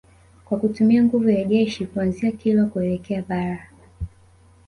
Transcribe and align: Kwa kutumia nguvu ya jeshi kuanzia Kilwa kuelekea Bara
Kwa 0.45 0.59
kutumia 0.59 1.03
nguvu 1.03 1.29
ya 1.29 1.43
jeshi 1.43 1.85
kuanzia 1.85 2.31
Kilwa 2.31 2.65
kuelekea 2.65 3.21
Bara 3.27 3.67